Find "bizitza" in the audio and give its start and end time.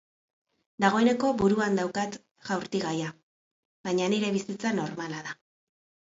4.39-4.75